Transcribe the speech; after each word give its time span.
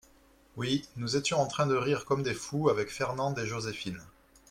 Oui, 0.57 0.89
nous 0.97 1.15
étions 1.15 1.39
en 1.39 1.45
train 1.45 1.67
de 1.67 1.75
rire 1.75 2.05
comme 2.05 2.23
des 2.23 2.33
fous 2.33 2.69
avec 2.69 2.89
Fernande 2.89 3.37
et 3.37 3.45
Joséphine. 3.45 4.01